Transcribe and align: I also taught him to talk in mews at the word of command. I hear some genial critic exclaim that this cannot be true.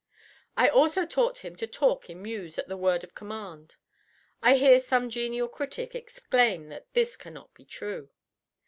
I 0.57 0.67
also 0.67 1.05
taught 1.05 1.45
him 1.45 1.55
to 1.57 1.67
talk 1.67 2.09
in 2.09 2.23
mews 2.23 2.57
at 2.57 2.67
the 2.67 2.75
word 2.75 3.03
of 3.03 3.13
command. 3.13 3.75
I 4.41 4.55
hear 4.57 4.79
some 4.79 5.11
genial 5.11 5.47
critic 5.47 5.93
exclaim 5.93 6.69
that 6.69 6.91
this 6.95 7.15
cannot 7.15 7.53
be 7.53 7.65
true. 7.65 8.09